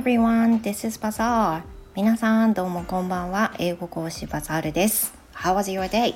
[0.00, 1.60] everyone, this is Bazaar.
[1.94, 3.54] 皆さんどうもこんばんは。
[3.58, 5.12] 英語講師バザールです。
[5.34, 6.14] How was your day?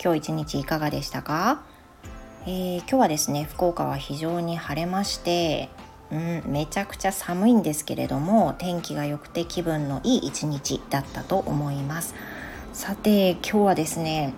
[0.00, 1.64] 今日一日いかがでしたか、
[2.46, 5.70] えー、今日はですね、福岡は非常に晴れまして、
[6.12, 12.14] うん、めちゃくちゃ寒いんですけれども、天気が良くて気分のいい一日だったと思います。
[12.72, 14.34] さて、今日はですね、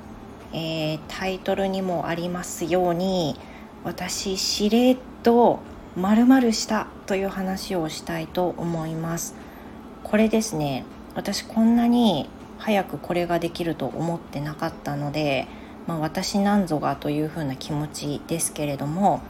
[0.55, 3.39] えー、タイトルにもありますように、
[3.85, 5.59] 私、しれっと
[5.95, 9.35] 〇〇したという話をしたいと思います。
[10.05, 15.49] これですね私こんなに早くこれができると思ってなかったので、
[15.87, 19.23] まあ、私なんぞがというふうな気持ちですけれども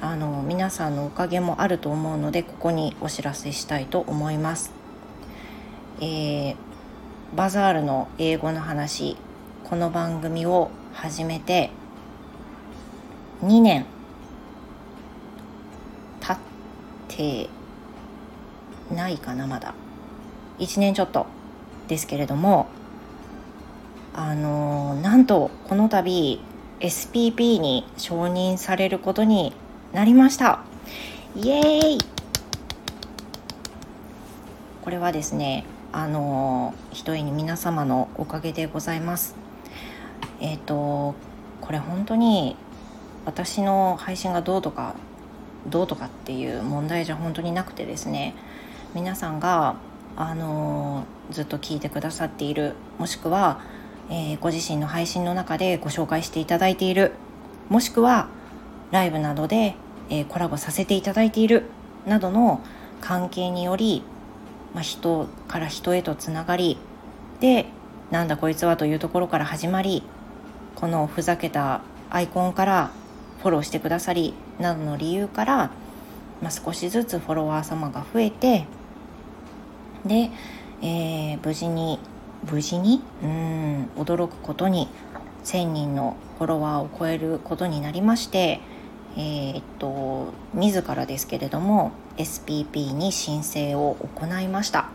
[0.00, 4.72] あの皆さんのおかげもあると思うのでここにお知らせしたいと思います、
[6.00, 6.56] えー、
[7.34, 9.16] バザールの英語の話
[9.62, 11.70] この番組を始めて
[13.42, 13.93] 2年。
[17.16, 17.48] て
[18.94, 19.74] ないかなまだ。
[20.58, 21.26] 1年ちょっと
[21.88, 22.66] ですけれども
[24.14, 26.40] あのなんとこの度
[26.80, 29.52] SPP に承認されることに
[29.92, 30.60] なりました。
[31.36, 31.98] イエーイ！
[34.82, 39.34] これはですねあのひとえに皆様のおかげでございます。
[40.40, 41.14] えっ、ー、と
[41.60, 42.56] これ本当に
[43.24, 44.94] 私の配信がどうとか
[45.66, 48.34] どうとかっていう問題じゃ本当になくてですね
[48.94, 49.76] 皆さんが
[50.16, 53.60] あのずっと聞いてくださっているもしくは、
[54.10, 57.12] えー、ご自身の配信の中でご紹介していただいている
[57.68, 58.28] もしくは
[58.90, 59.74] ライブなどで、
[60.10, 61.64] えー、コラボさせていただいている
[62.06, 62.60] などの
[63.00, 64.02] 関係により、
[64.74, 66.78] まあ、人から人へとつながり
[67.40, 67.66] で
[68.10, 70.02] なんだこいつはというところから始まり
[70.76, 72.90] このふざけたアイコンから
[73.44, 75.70] フォローしてくださりなどの理由から、
[76.40, 78.64] まあ、少しずつフォロワー様が増えて
[80.06, 80.30] で、
[80.80, 81.98] えー、無事に
[82.50, 83.02] 無事に？
[83.22, 84.88] うん驚くことに
[85.44, 88.60] 1,000人のフォロワーを超えることになりまして
[89.18, 94.88] えー、っと自らですけれども SPP に申請を行いました。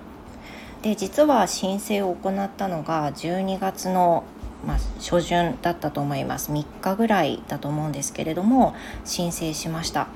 [0.81, 4.23] で実は申請を行ったのが12月の
[4.65, 6.51] まあ、初旬だったと思います。
[6.51, 8.75] 3日ぐらいだと思うんですけれども
[9.05, 10.07] 申請しました。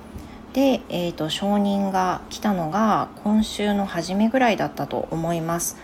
[0.54, 5.78] で、えーと、承認が来たのが今週の初めぐらいだったと思います。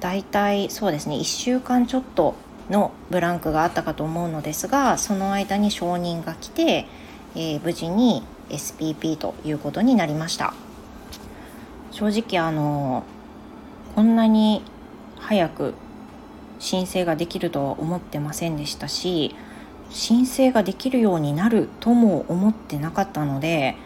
[0.00, 2.34] だいたいそうですね1週間ちょっと
[2.70, 6.86] のブランクがあったかと思うのですがその間に承認が来て、
[7.34, 10.54] えー、無事に SPP ということになりました。
[11.90, 13.04] 正直あの
[13.94, 14.62] こんなに
[15.18, 15.74] 早く
[16.58, 19.34] 申請ができるとは思ってませんでしたし
[19.90, 23.76] 申請ができるようになるとも思ってなかったので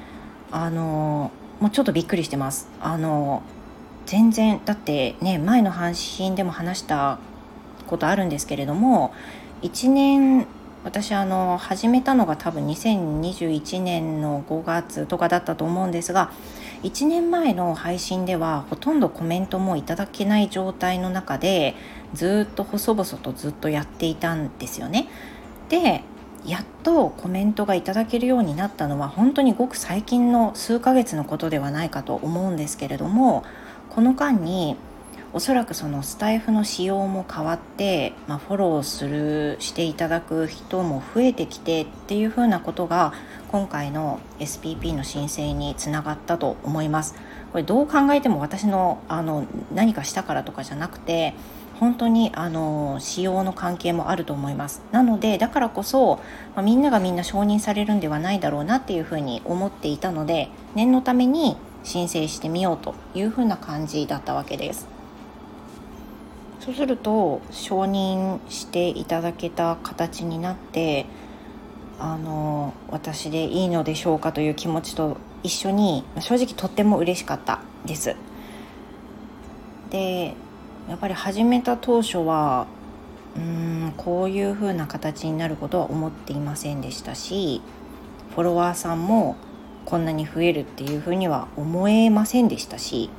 [0.50, 1.30] あの
[1.60, 2.68] もうちょっとびっくりしてます。
[2.80, 3.42] あの
[4.06, 7.18] 全然だってね前の配信でも話した
[7.86, 9.12] ことあるんですけれども
[9.62, 10.46] 1年
[10.82, 16.32] 私あの始めたのが多分2021年の5月とかだったと思うんですが
[16.82, 21.74] 1年前の配信ではほとんどコメントもいただけない状態の中で
[22.14, 25.08] ずっと細々とずっとやっていたんですよね。
[25.68, 26.02] で
[26.46, 33.44] やっとコメントがいただけるようになったのは本当にごく最近の数ヶ月のことではないかと思うんですけれども
[33.90, 34.76] この間に
[35.32, 43.12] おそらくそのスタイフの仕様も変わって、まあ、フォローするしていただく人も増えてきてっていうふうなことが
[43.52, 47.14] 今回の SPP の申請につながったと思います。
[47.52, 51.34] これどう考えても私のあの何かしたからとかじゃなくて
[51.78, 56.20] 本当にあの仕様の関係もあると思いますなのでだからこそ、
[56.54, 64.99] まあ、みんながみんな承認されるんではないだろうなっていうふうに思っていたので念のために申請してみようというふうな感じだったわけです
[66.60, 71.06] そうすると承認していただけた形になって
[71.98, 78.14] あの私でいいのでしょうかという気持ちと一緒に正直とっても嬉しかったです。
[79.90, 80.34] で
[80.88, 82.66] やっぱり始めた当初は
[83.36, 83.42] うー
[83.88, 87.60] んこういう風な形になることは思っていませんでしたし
[88.34, 89.36] フォロワーさんも
[89.84, 93.10] こんなに増えるっていう風には思えませんでしたし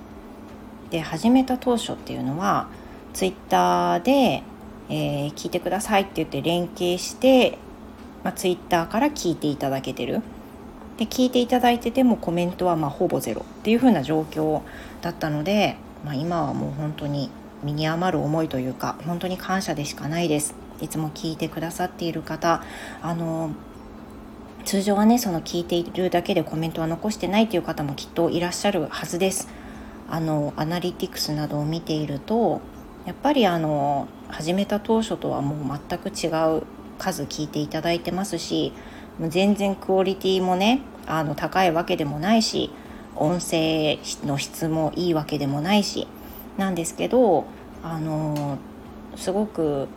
[0.89, 2.67] で始めた当初っていうのは
[3.13, 4.43] ツイッターで、
[4.89, 7.57] えー、聞いてくださいって言って連携して、
[8.23, 10.21] まあ、ツイッターから聞いていただけてる。
[10.97, 14.61] で聞いていただいててもコメントはまほぼゼロっていう風な状況
[15.01, 17.31] だったので、まあ、今はもう本当に
[17.63, 20.53] 身に余る思いというか本当に感謝でしかないです。
[20.79, 22.63] いつも聞いてくださっている方
[23.01, 23.51] あの
[24.65, 29.47] 通常はねその聞いているだけでコメントは残してないという方もきっといらっしゃるはずです。
[30.09, 32.61] あのアナリティクスなどを見ていると
[33.05, 36.27] やっぱりあの始めた当初とはもう全く違
[36.57, 36.63] う
[36.97, 38.73] 数聞いていただいてますし
[39.19, 42.71] 全然クオリティもねあの高いわけでもないし
[43.15, 46.07] 音声の質もいいわけでもないし
[46.57, 47.45] なんですけど
[47.83, 48.57] あの
[49.15, 49.87] すごく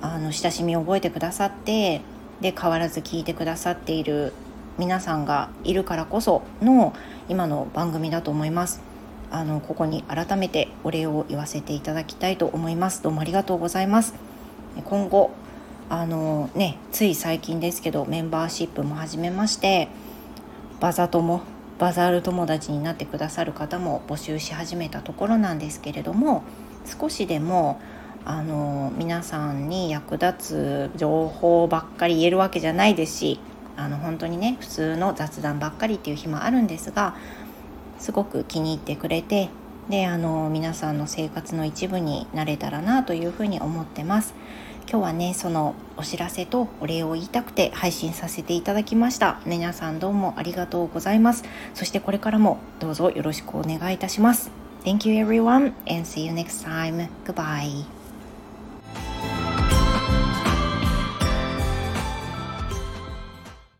[0.00, 2.00] あの親しみを覚えてくださって
[2.40, 4.32] で変わらず聞いてくださっている
[4.78, 6.94] 皆さんがいるからこその
[7.28, 8.87] 今の番組だと思います。
[9.30, 13.02] あのここに改めてお礼を言わせていただきたいと思います。
[13.02, 14.14] どうもありがとうございます。
[14.84, 15.30] 今後
[15.90, 19.88] あのねつい最近ですけどメンバーシップも始めまして
[20.80, 21.40] バザ友
[21.78, 26.42] バザール友達になってくださる方も募集し始めたところなんですけれども
[26.84, 27.80] 少しでも
[28.24, 33.40] あの皆さんに役立つ情報ばっかり言えるわけじゃないですし
[33.76, 37.16] あの本当にね普通の雑談ばっかりっていう日もあるんですが
[37.98, 39.48] すごく気に入ってくれて
[39.88, 44.34] であの皆さんの生活の一部になれたらなというふうに思ってます。
[44.90, 54.50] 今日はねそのお知らせとお礼を言いたくて配信させていただきました皆さんどうもありがとうございますそしてこれからもどうぞよろしくお願いいたします
[54.84, 57.08] Thank you everyone and see you next time.
[57.26, 57.97] Goodbye.